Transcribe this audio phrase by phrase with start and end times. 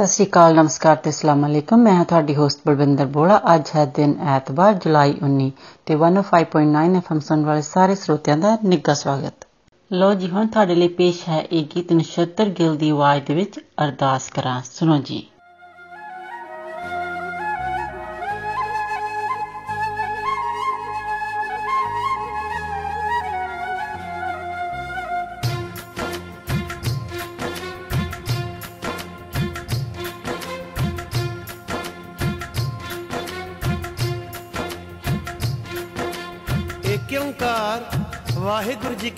[0.00, 3.84] ਸਤਿ ਸ਼੍ਰੀ ਅਕਾਲ, ਨਮਸਕਾਰ ਤੇ ਅਸਲਾਮ ਅਲੈਕਮ। ਮੈਂ ਹਾਂ ਤੁਹਾਡੀ ਹੋਸਟ ਬਲਵਿੰਦਰ ਬੋਲਾ ਅੱਜ ਹੈ
[3.86, 5.50] ਦਿਨ ਐਤਵਾਰ, ਜੁਲਾਈ 19
[5.86, 9.46] ਤੇ 105.9 ਐਫਐਮ ਸੁਣ ਵਾਲੇ ਸਾਰੇ ਸਰੋਤਿਆਂ ਦਾ ਨਿੱਘਾ ਸਵਾਗਤ।
[9.90, 13.60] ਲੋ ਜੀ, ਹੁਣ ਤੁਹਾਡੇ ਲਈ ਪੇਸ਼ ਹੈ ਇਹ ਗੀਤ ਨਛੱਤਰ ਗਿੱਲ ਦੀ ਆਵਾਜ਼ ਦੇ ਵਿੱਚ
[13.84, 15.22] ਅਰਦਾਸ ਕਰਾਂ। ਸੁਣੋ ਜੀ।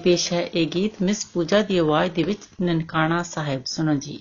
[0.02, 4.18] ਪੇਸ਼ ਹੈ ਇਹ ਗੀਤ ਮਿਸ ਪੂਜਾ ਦੀ ਆਵਾਜ਼ ਦੇ ਵਿੱਚ ਨਨਕਾਣਾ ਸਾਹਿਬ ਸੁਣੋ ਜੀ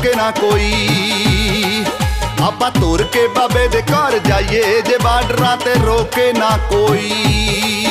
[0.00, 1.84] ਬਾਰਡਰਾਂ ਤੇ ਰੋਕੇ ਨਾ ਕੋਈ।
[2.42, 7.89] ਆਪਾਂ ਤੁਰ ਕੇ ਬਾਬੇ ਦੇ ਘਰ ਜਾਈਏ, ਜੇ ਬਾਰਡਰਾਂ ਤੇ ਰੋਕੇ ਨਾ ਕੋਈ।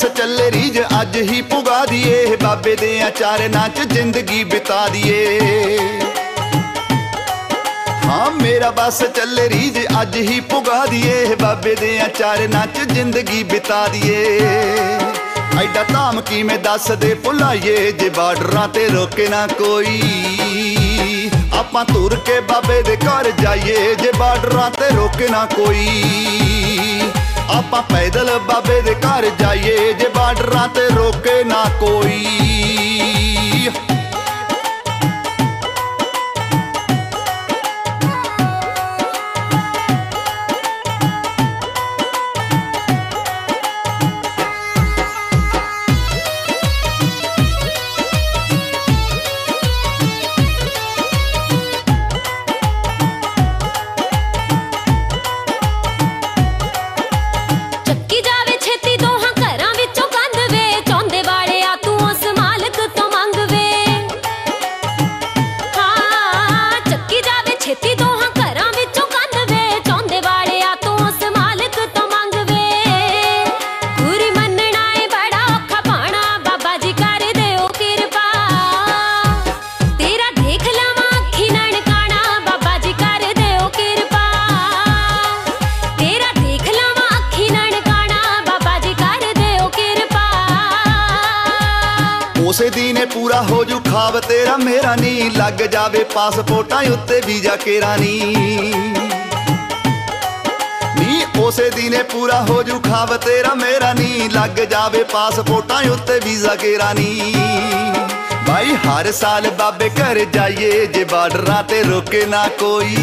[0.00, 5.38] ਬਸ ਚੱਲੇ ਰੀਜ ਅੱਜ ਹੀ ਪੁਗਾ ਦੀਏ। ਬਾਬੇ ਦੇ ਆਚਾਰ ਚ ਜ਼ਿੰਦਗੀ ਬਿਤਾ ਦੀਏ।
[8.04, 13.86] ਹਾਂ, ਮੇਰਾ ਬਸ ਚੱਲੇ ਰੀਜ ਅੱਜ ਹੀ ਪੁਗਾ ਦੀਏ। ਬਾਬੇ ਦੇ ਆਚਾਰ ਚ ਜ਼ਿੰਦਗੀ ਬਿਤਾ
[13.88, 14.40] ਦੀਏ।
[15.62, 20.00] ਐਡਾ ਧਾਮ ਕਿਵੇਂ ਦੱਸ ਦੇ ਭੁਲਾਈਏ, ਜੇ ਬਾਰਡਰਾਂ ਤੇ ਰੋਕੇ ਨਾ ਕੋਈ।
[21.58, 26.39] ਆਪਾਂ ਤੁਰ ਕੇ ਬਾਬੇ ਦੇ ਘਰ ਜਾਈਏ, ਜੇ ਬਾਰਡਰਾਂ ਤੇ ਰੋਕੇ ਨਾ ਕੋਈ।
[27.56, 33.29] ਆਪਾਂ ਪੈਦਲ ਬਾਬੇ ਦੇ ਘਰ ਜਾਈਏ ਜੇ ਬਾਰਡਰਾਂ ਤੇ ਰੋਕੇ ਨਾ ਕੋਈ।
[96.14, 98.34] ਪਾਸਪੋਰਟਾਂ ਉੱਤੇ ਵੀਜ਼ਾ ਕੇਰਾ ਨੀ
[100.98, 106.54] ਨੀ ਉਸੇ ਦਿਨੇ ਪੂਰਾ ਹੋ ਜੂ ਖਾਬ ਤੇਰਾ ਮੇਰਾ ਨੀ, ਲੱਗ ਜਾਵੇ ਪਾਸਪੋਰਟਾਂ ਉੱਤੇ ਵੀਜ਼ਾ
[106.54, 107.34] ਕੇਰਾ ਨੀ
[108.46, 112.96] ਭਾਈ ਹਰ ਸਾਲ ਬਾਬੇ ਘਰ ਜਾਈਏ, ਜੇ ਬਾਰਡਰਾਂ ਤੇ ਰੋਕੇ ਨਾ ਕੋਈ।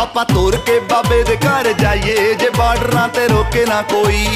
[0.00, 4.26] ਆਪਾਂ ਤੁਰ ਕੇ ਬਾਬੇ ਦੇ ਘਰ ਜਾਈਏ, ਜੇ ਬਾਰਡਰਾਂ ਤੇ ਰੋਕੇ ਨਾ ਕੋਈ।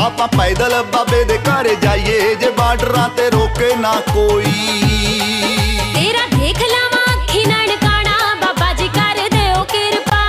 [0.00, 4.52] ਆਪਾਂ ਪੈਦਲ ਬਾਬੇ ਦੇ ਘਰ ਜਾਈਏ ਜੇ ਬਾਰਡਰਾਂ ਤੇ ਰੋਕੇ ਨਾ ਕੋਈ।
[5.94, 10.22] ਤੇਰਾ ਦੇਖ ਲਾਵਾਂ ਅੱਖੀ ਨਣਕਾਣਾ ਬਾਬਾ ਜੀ ਕਰ ਦਿਓ ਕਿਰਪਾ।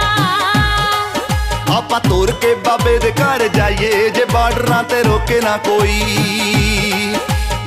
[1.77, 5.99] ਆਪਾਂ ਤੁਰ ਕੇ ਬਾਬੇ ਦੇ ਘਰ ਜਾਈਏ ਜੇ ਬਾਰਡਰਾਂ ਤੇ ਰੋਕੇ ਨਾ ਕੋਈ।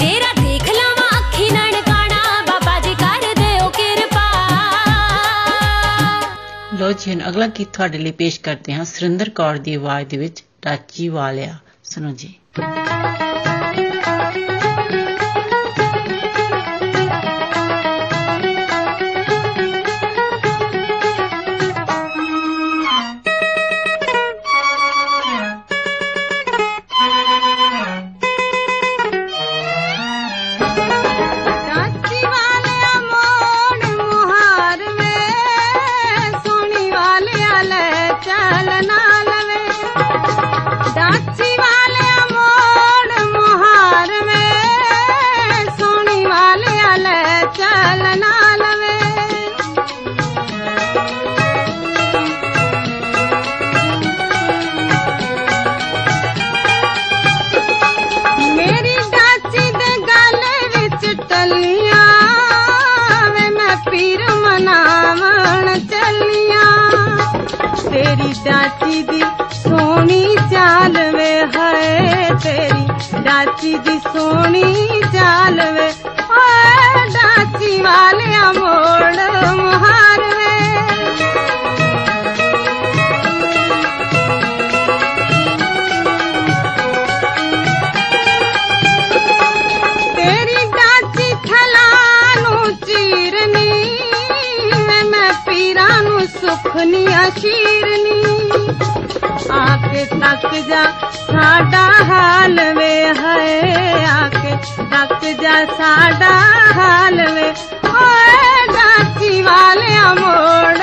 [0.00, 4.28] ਤੇਰਾ ਦੇਖ ਲਾਵਾਂ ਅੱਖੀ ਨਣਕਾਣਾ ਬਾਬਾ ਜੀ ਕਰ ਦਿਓ ਕਿਰਪਾ।
[6.78, 10.44] ਲੋ ਜੀ ਅਗਲਾ ਗੀਤ ਤੁਹਾਡੇ ਲਈ ਪੇਸ਼ ਕਰਦੇ ਹਾਂ। ਸੁਰਿੰਦਰ ਕੌਰ ਦੀ ਆਵਾਜ਼ ਦੇ ਵਿੱਚ
[10.66, 11.56] ਰਾਚੀ ਵਾਲਿਆ।
[11.94, 13.53] सुनो जी
[68.75, 69.21] डाची दी
[69.54, 74.64] सोनी चाल में है तेरी। डाची दी सोनी
[75.14, 75.88] चाल वे
[76.31, 79.14] है डाची वाले मोड़
[79.61, 80.23] मुहार
[96.35, 98.13] सुखनिया शीरनी
[100.24, 100.83] ਕੇ ਤੱਕ ਜਾ
[101.13, 104.55] ਸਾਡਾ ਹਾਲ ਵੇ ਹੈ ਆ ਕੇ
[104.91, 106.29] ਤੱਕ ਜਾ ਸਾਡਾ
[106.77, 107.48] ਹਾਲ ਵੇ
[107.89, 110.77] ਓਏ ਡਾਚੀ ਵਾਲਿਆ ਮੋੜ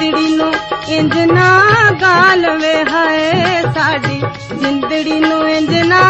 [0.00, 0.46] जिंदड़ी नो
[0.96, 1.48] इंजना
[2.02, 4.20] गाल वे हाय साड़ी
[4.62, 6.00] जिंदड़ी नो इंजना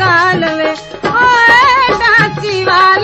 [0.00, 0.70] गाल वे।
[1.10, 2.97] ओए डाची वाल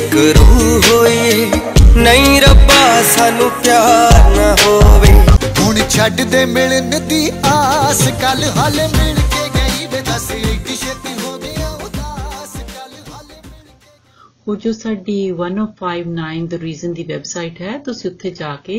[0.00, 1.50] ਇੱਕ ਰੂਹ ਹੋਏ।
[1.96, 5.12] ਨਹੀਂ ਰੱਬਾ ਸਾਨੂੰ ਪਿਆਰ ਨਾ ਹੋਵੇ।
[5.58, 11.12] ਹੁਣ ਛੱਡ ਦੇ ਮਿਲਣ ਦੀ ਆਸ। ਕੱਲ ਹਾਲੇ ਮਿਲ ਕੇ ਗਈ ਵੇ ਦੱਸ ਇੱਕ ਛੇਤੀ
[11.24, 13.90] ਹੋ ਗਿਆ ਉਦਾਸ। ਕੱਲ ਹਾਲੇ ਮਿਲ ਕੇ
[14.48, 18.78] ਉਹ ਜੋ ਸਾਡੀ 1059 ਦ ਰੀਜ਼ਨ ਦੀ ਵੈਬਸਾਈਟ ਹੈ ਤੁਸੀਂ ਉੱਥੇ ਜਾ ਕੇ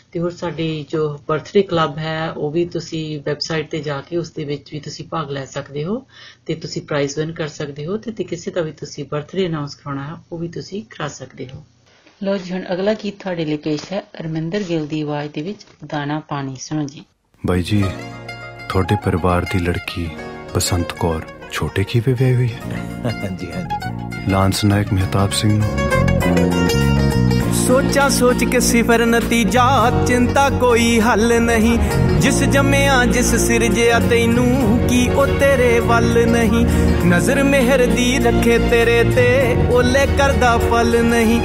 [0.11, 4.31] ਤੇ ਹੋਰ ਸਾਡੀ ਜੋ ਬਰਥਡੇ ਕਲੱਬ ਹੈ ਉਹ ਵੀ ਤੁਸੀਂ ਵੈਬਸਾਈਟ ਤੇ ਜਾ ਕੇ ਉਸ
[4.31, 6.05] ਦੇ ਵਿੱਚ ਵੀ ਤੁਸੀਂ ਭਾਗ ਲੈ ਸਕਦੇ ਹੋ
[6.45, 9.75] ਤੇ ਤੁਸੀਂ ਪ੍ਰਾਈਜ਼ ਵਿਨ ਕਰ ਸਕਦੇ ਹੋ ਤੇ ਤੇ ਕਿਸੇ ਦਾ ਵੀ ਤੁਸੀਂ ਬਰਥਡੇ ਅਨਾਉਂਸ
[9.75, 11.63] ਕਰਾਉਣਾ ਹੈ ਉਹ ਵੀ ਤੁਸੀਂ ਕਰਾ ਸਕਦੇ ਹੋ।
[12.23, 15.65] ਲੋ ਜੀ ਹੁਣ ਅਗਲਾ ਗੀਤ ਤੁਹਾਡੇ ਲਈ ਪੇਸ਼ ਹੈ ਅਰਮਿੰਦਰ ਗਿੱਲ ਦੀ ਆਵਾਜ਼ ਦੇ ਵਿੱਚ
[15.87, 17.03] ਦਾਣਾ ਪਾਣੀ। ਸੁਣੋ ਜੀ।
[17.45, 17.83] ਬਾਈ ਜੀ
[18.69, 20.09] ਤੁਹਾਡੇ ਪਰਿਵਾਰ ਦੀ ਲੜਕੀ
[20.55, 21.21] ਬਸੰਤ ਕੌਰ
[21.51, 22.59] ਛੋਟੇ ਕੀ ਵਿਆਹੀ ਹੋਈ ਹੈ?
[23.23, 26.80] ਹਾਂਜੀ ਹਾਂਜੀ। ਲਾਂਸ ਨਾਇਕ ਮਹਿਤਾਬ ਸਿੰਘ ਨੂੰ।
[27.67, 31.77] ਸੋਚਾਂ ਸੋਚ ਕੇ ਸਿਫਰ ਨਤੀਜਾ, ਚਿੰਤਾ ਕੋਈ ਹੱਲ ਨਹੀਂ।
[32.19, 36.65] ਜਿਸ ਜੰਮਿਆ, ਜਿਸ ਸਿਰਜਿਆ, ਤੈਨੂੰ ਕੀ ਉਹ ਤੇਰੇ ਵੱਲ ਨਹੀਂ।
[37.05, 41.41] ਨਜ਼ਰ ਮਿਹਰ ਦੀ ਰੱਖੇ ਤੇਰੇ ਤੇ ਓਲੇ ਕਰਦਾ ਫਲ ਨਹੀਂ।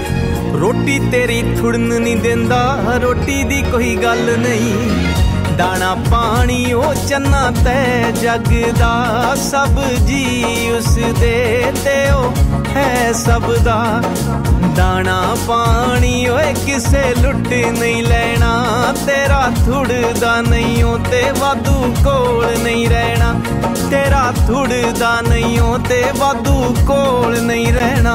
[0.55, 4.88] ਰੋਟੀ ਤੇਰੀ ਥੁੜਨ ਨਹੀਂ ਦਿੰਦਾ, ਰੋਟੀ ਦੀ ਕੋਈ ਗੱਲ ਨਹੀਂ।
[5.58, 10.44] ਦਾਣਾ ਪਾਣੀ, ਉਹ ਚੰਨਾ ਤੈ ਜਗ ਦਾ। ਸਭ ਜੀ
[10.76, 12.32] ਉਸ ਦੇ ਤੇ ਉਹ
[12.76, 14.02] ਹੈ ਸਭ ਦਾ।
[14.76, 17.46] ਦਾਣਾ ਪਾਣੀ, ਓਏ ਕਿਸੇ ਲੁੱਟ
[17.78, 18.66] ਨਹੀਂ ਲੈਣਾ।
[19.06, 23.34] ਤੇਰਾ ਥੁੜਦਾ ਨਹੀਂ ਓ ਤੇ ਵਾਧੂ ਕੋਲ ਨਹੀਂ ਰਹਿਣਾ।
[23.90, 28.14] ਤੇਰਾ ਥੁੜਦਾ ਨਹੀਂ ਓ ਤੇ ਵਾਧੂ ਕੋਲ ਨਹੀਂ ਰਹਿਣਾ।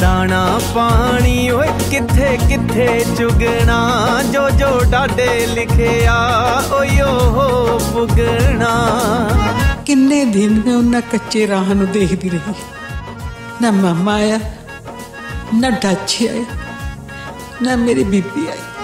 [0.00, 3.78] ਦਾਣਾ ਪਾਣੀ, ਓਏ ਕਿੱਥੇ ਕਿੱਥੇ ਚੁਗਣਾ?
[4.32, 6.16] ਜੋ ਜੋ ਡਾਡੇ ਲਿਖਿਆ
[6.72, 8.72] ਓਯੋ ਹੋ ਪੁਗਣਾ।
[9.86, 12.54] ਕਿੰਨੇ ਦਿਨ ਮੈਂ ਉਹਨਾਂ ਕੱਚੇ ਰਾਹ ਨੂੰ ਦੇਖਦੀ ਰਹੀ।
[13.62, 14.40] ਨਾ ਮਾਮਾ ਆਇਆ,
[15.54, 16.44] ਨਾ ਡਾਚੀ ਆਇਆ
[17.62, 18.79] ਨਾ ਮੇਰੀ ਬੀਬੀ ਆਈ।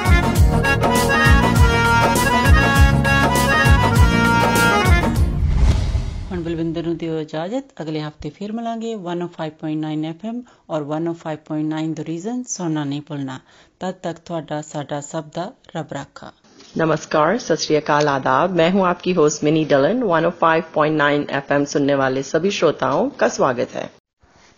[6.55, 10.37] ਬਲਵਿੰਦਰ ਨੂੰ ਦਿਓ ਇਜਾਜ਼ਤ ਅਗਲੇ ਹਫਤੇ ਫਿਰ ਮਿਲਾਂਗੇ 105.9 FM
[10.69, 13.39] ਔਰ 105.9 ਦ ਰੀਜ਼ਨ ਸੁਣਨਾ ਨਹੀਂ ਭੁੱਲਣਾ
[13.79, 16.31] ਤਦ ਤੱਕ ਤੁਹਾਡਾ ਸਾਡਾ ਸਭ ਦਾ ਰੱਬ ਰਾਖਾ
[16.75, 21.07] नमस्कार सत श्री अकाल आदाब मैं हूं आपकी होस्ट मिनी डलन 105.9
[21.39, 23.83] एफएम सुनने वाले सभी श्रोताओं का स्वागत है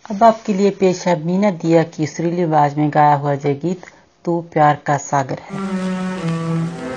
[0.06, 3.90] अब आपके लिए पेश है मीना दिया की सुरीली आवाज में गाया हुआ जय गीत
[4.26, 6.97] तू प्यार का सागर है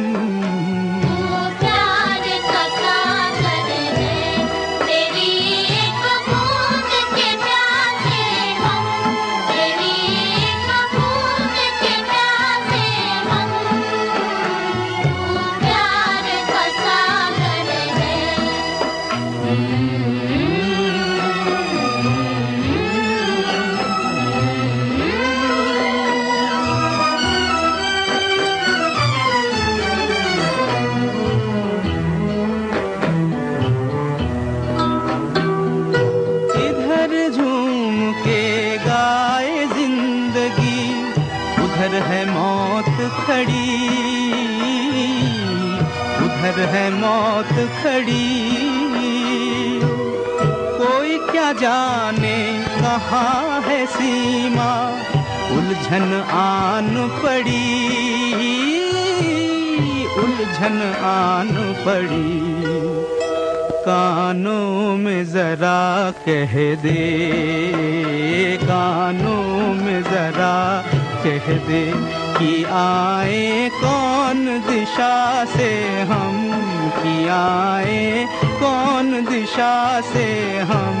[79.61, 80.25] दिशा से
[80.69, 81.00] हम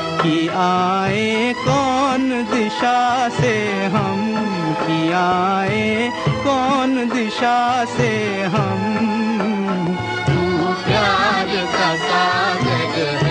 [0.23, 4.35] कि आए, कौन दिशा से हम
[4.81, 8.97] कि आए, कौन दिशा से हम?
[10.87, 13.30] प्यार का सागर है।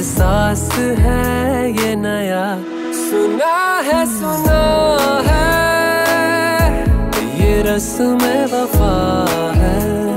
[0.00, 0.62] एहसास
[0.98, 2.44] है ये नया।
[2.98, 3.56] सुना
[3.88, 4.60] है सुना
[5.26, 5.42] है
[7.40, 8.94] ये रस्म वफा
[9.56, 10.09] है।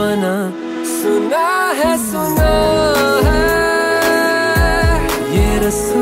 [0.00, 0.36] है
[0.90, 2.52] सुना है सुना
[3.26, 3.44] है।
[5.34, 5.99] ये रस्म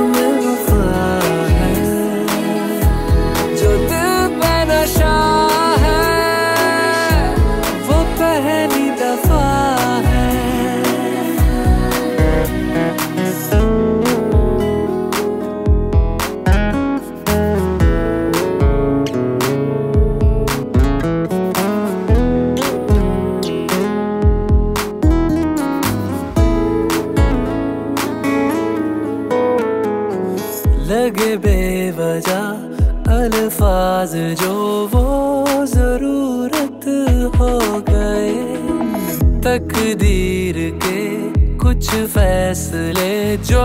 [42.09, 43.65] फैसले जो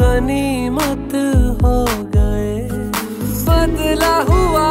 [0.00, 1.12] गनीमत
[1.62, 1.74] हो
[2.14, 2.56] गए।
[3.48, 4.66] बदला हुआ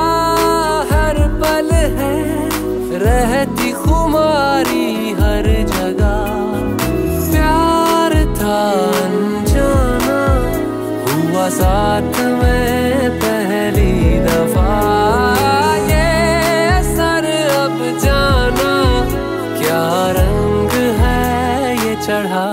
[0.91, 2.17] हर पल है,
[2.99, 6.17] रहती खुमारी हर जगह।
[7.31, 8.59] प्यार था
[8.99, 10.21] अनजाना,
[11.07, 14.77] हुआ साथ में पहली दफ़ा।
[15.89, 16.07] ये
[16.69, 18.73] असर अब जाना,
[19.59, 19.85] क्या
[20.19, 22.47] रंग है ये चढ़ा?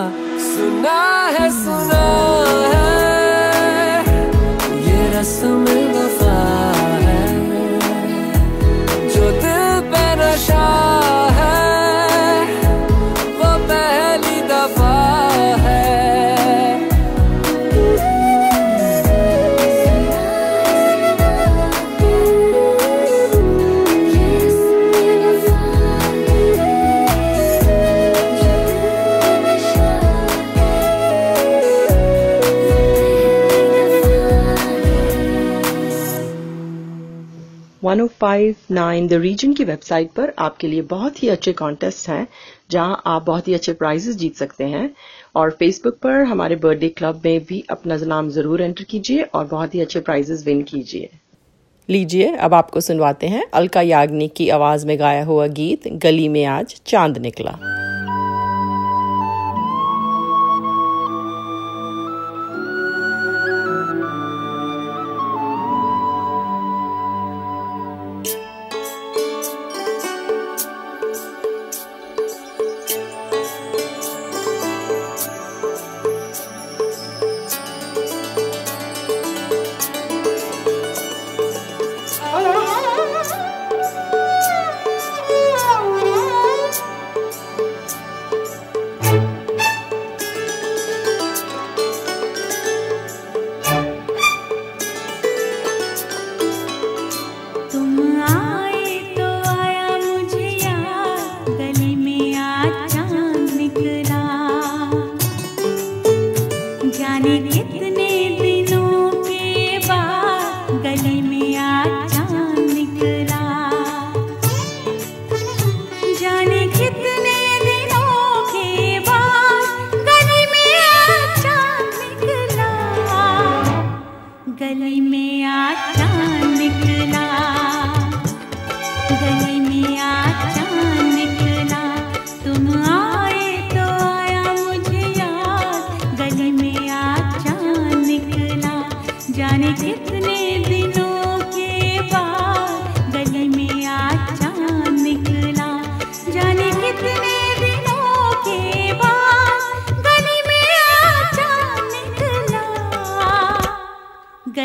[37.85, 42.29] 1059 द रीजन की वेबसाइट पर आपके लिए बहुत ही अच्छे कॉन्टेस्ट हैं,
[42.71, 44.95] जहाँ आप बहुत ही अच्छे प्राइजेस जीत सकते हैं।
[45.37, 49.75] और फेसबुक पर हमारे बर्थडे क्लब में भी अपना नाम ज़रूर एंटर कीजिए और बहुत
[49.75, 51.11] ही अच्छे प्राइजेस विन कीजिए।
[51.89, 56.45] लीजिए, अब आपको सुनवाते हैं अलका याग्निक की आवाज़ में गाया हुआ गीत, गली में
[56.45, 57.59] आज चाँद निकला।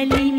[0.05, 0.38] गली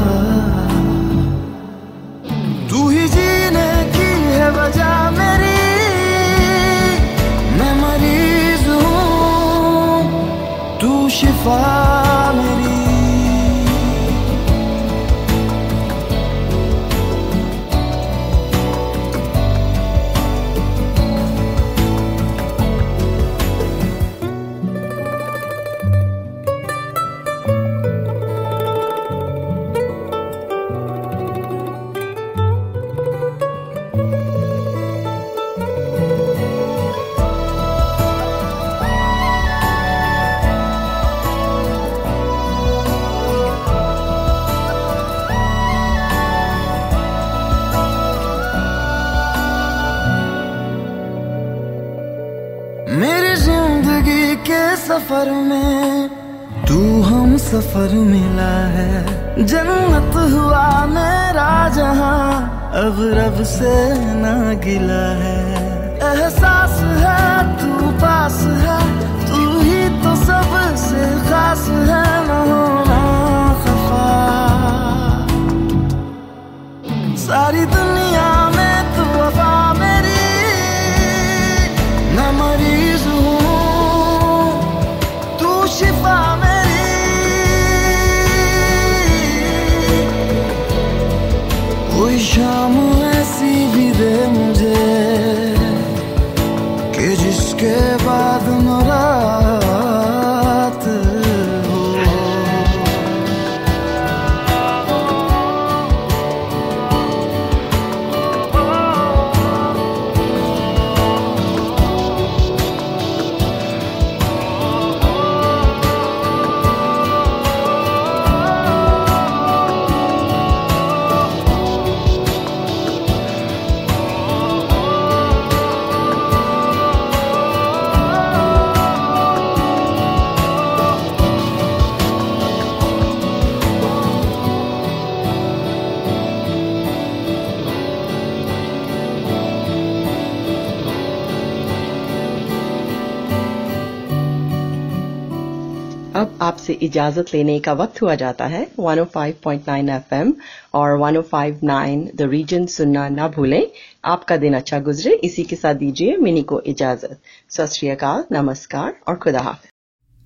[146.81, 150.33] इजाज़त लेने का वक्त हुआ जाता है। 105.9 एफएम
[150.73, 153.67] और 105.9 द रीजन सुनना ना भूलें।
[154.05, 157.19] आपका दिन अच्छा गुजरे। इसी के साथ दीजिए मिनी को इजाज़त।
[157.49, 159.69] सत नमस्कार और खुदा हाफिज।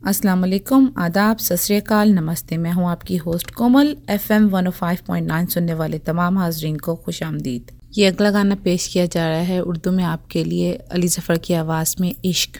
[0.01, 6.37] अस्सलाम वालेकुम। आदाब। सत नमस्ते। मैं हूँ आपकी होस्ट कोमल। एफएम 105.9 सुनने वाले तमाम
[6.37, 10.43] हाजरीन को खुश आमदीद। ये अगला गाना पेश किया जा रहा है उर्दू में आपके
[10.43, 12.59] लिए अली जफ़र की आवाज़ में इश्क।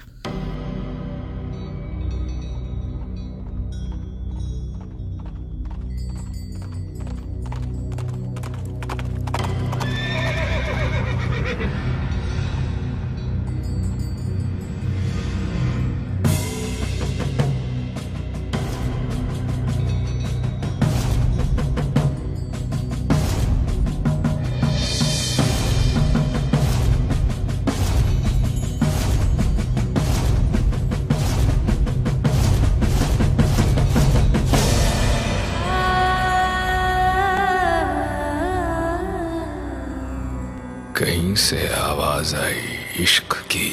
[40.97, 43.71] कहीं से आवाज़ आई इश्क की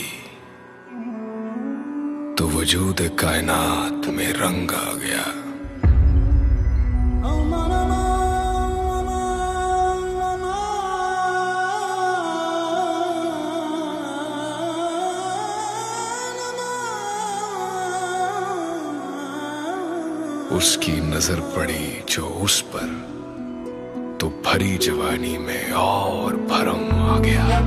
[2.38, 5.22] तो वजूद कायनात में रंग आ गया।
[20.56, 23.11] उसकी नज़र पड़ी जो उस पर।
[24.52, 27.60] भरी जवानी में और भरम आ गया।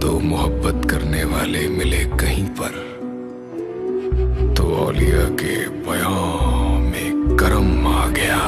[0.00, 2.80] दो मोहब्बत करने वाले मिले कहीं पर
[4.56, 5.56] तो औलिया के
[5.90, 8.40] बयान में करम आ गया।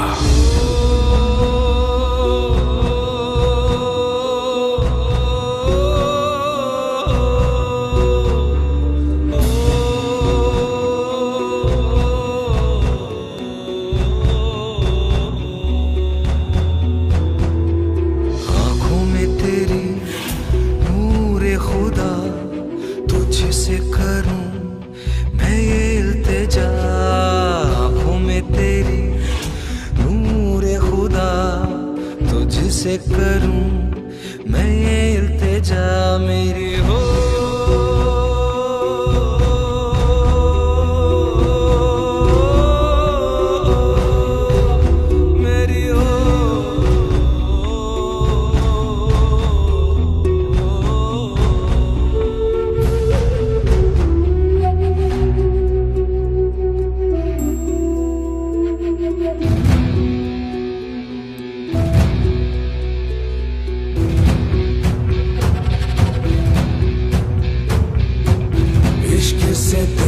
[69.69, 70.08] इश्क से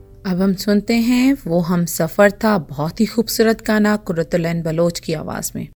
[0.25, 5.13] अब हम सुनते हैं, वो हम सफ़र था बहुत ही खूबसूरत गाना कुरतुलैन बलोच की
[5.13, 5.67] आवाज़ में।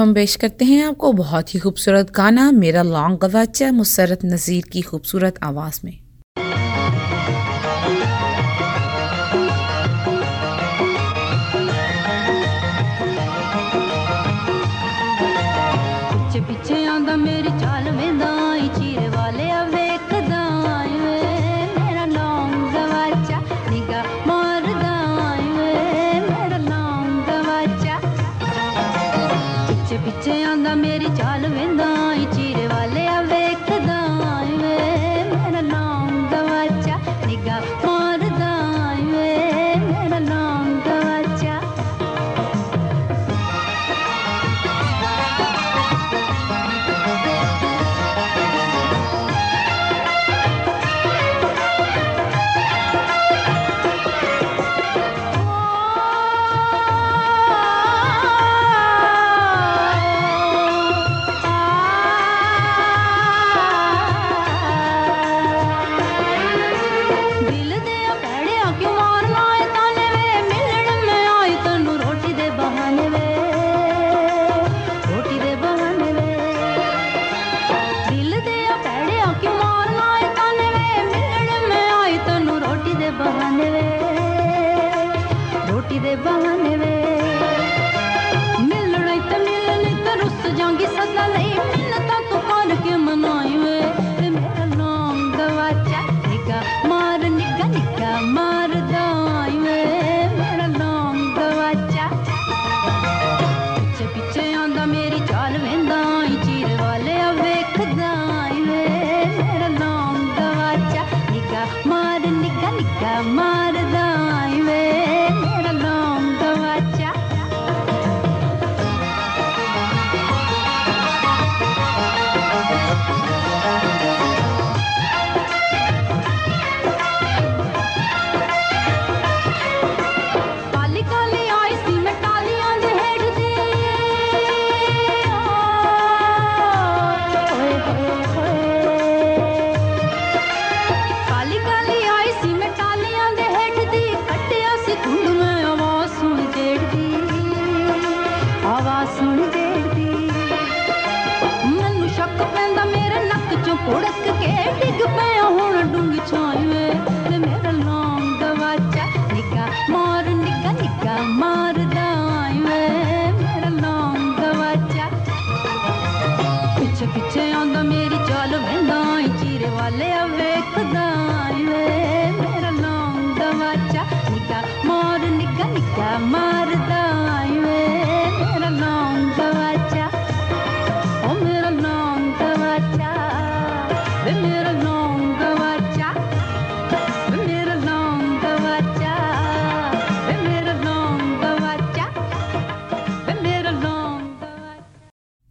[0.00, 4.82] हम पेश करते हैं आपको बहुत ही खूबसूरत गाना, मेरा लॉन्ग गवाचा, मुसरत नज़ीर की
[4.82, 6.07] खूबसूरत आवाज़ में।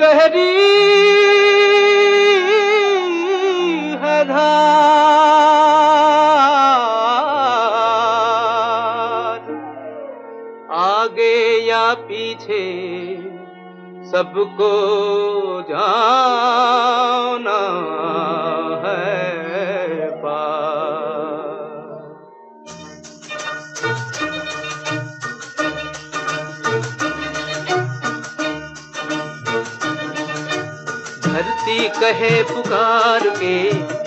[0.00, 0.52] गहरी
[4.02, 4.68] है धार।
[10.70, 11.36] आगे
[11.66, 12.64] या पीछे
[14.10, 14.72] सबको
[15.70, 17.58] जाना।
[32.00, 33.54] कहे पुकार के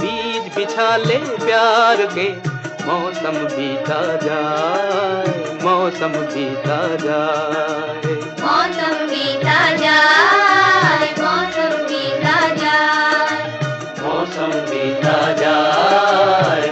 [0.02, 2.28] बीज बिछा ले प्यार के।
[2.86, 5.34] मौसम बीता जाए
[5.64, 13.42] मौसम बीता जाए। मौसम बीता जाए मौसम बीता जाए।
[14.02, 16.70] मौसम बीता जाए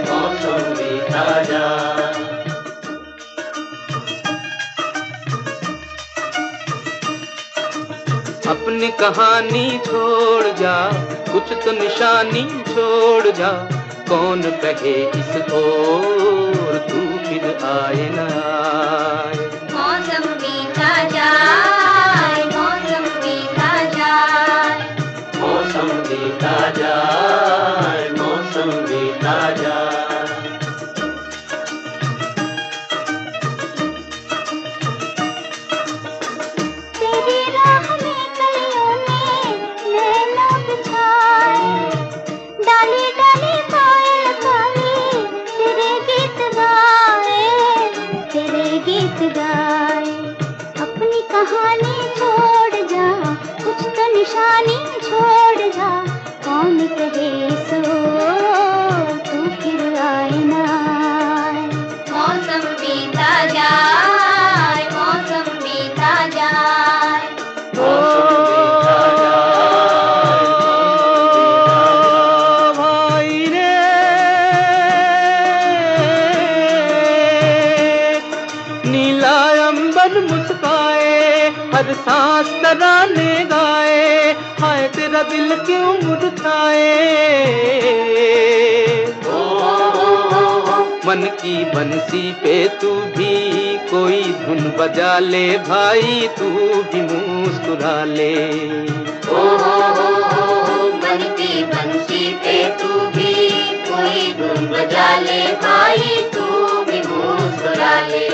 [8.80, 10.74] अपनी कहानी छोड़ जा
[11.32, 13.50] कुछ तो निशानी छोड़ जा।
[14.10, 18.28] कौन कहे इस ओर तू फिर आए ना
[19.74, 24.72] मौसम बीता जाए मौसम बीता जाए।
[25.36, 27.69] मौसम बीता जाए।
[54.20, 54.89] कुछ
[86.70, 87.30] मुरझाए
[91.06, 96.50] मन की बंसी पे तू भी कोई धुन बजा ले भाई तू
[96.92, 98.36] भी मुस्कुरा ले।
[99.30, 103.34] ओ हो हो हो मन की बंसी पे तू भी
[103.90, 106.46] कोई धुन बजा ले भाई तू
[106.84, 108.28] भी मुस्कुरा ले।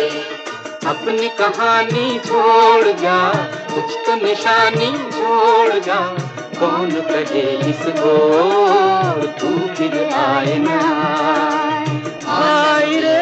[0.88, 3.34] अपनी कहानी छोड़ जा
[3.74, 6.25] कुछ तो निशानी छोड़ जा।
[6.60, 8.16] कौन कहे इसको?
[9.28, 10.80] तू फिर आए ना।
[12.28, 13.15] आए रे।